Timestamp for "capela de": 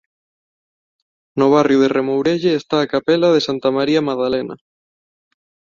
2.93-3.45